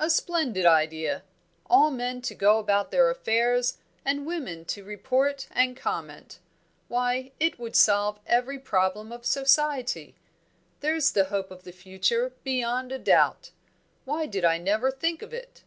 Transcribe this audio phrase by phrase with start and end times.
[0.00, 1.22] "A splendid idea!
[1.66, 6.40] All men to go about their affairs and women to report and comment.
[6.88, 10.16] Why, it would solve every problem of society!
[10.80, 13.52] There's the hope of the future, beyond a doubt!
[14.04, 15.62] Why did I never think of it!"